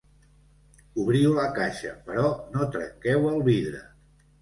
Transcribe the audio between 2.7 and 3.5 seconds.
trenqueu el